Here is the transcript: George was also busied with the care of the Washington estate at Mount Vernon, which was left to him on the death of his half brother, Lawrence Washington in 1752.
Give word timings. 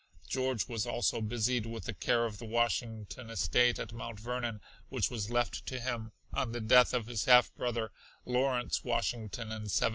George 0.27 0.67
was 0.67 0.87
also 0.87 1.21
busied 1.21 1.67
with 1.67 1.85
the 1.85 1.93
care 1.93 2.25
of 2.25 2.39
the 2.39 2.45
Washington 2.45 3.29
estate 3.29 3.77
at 3.77 3.93
Mount 3.93 4.19
Vernon, 4.19 4.59
which 4.89 5.11
was 5.11 5.29
left 5.29 5.63
to 5.67 5.79
him 5.79 6.11
on 6.33 6.53
the 6.53 6.59
death 6.59 6.91
of 6.91 7.05
his 7.05 7.25
half 7.25 7.53
brother, 7.53 7.91
Lawrence 8.25 8.83
Washington 8.83 9.49
in 9.49 9.69
1752. 9.69 9.89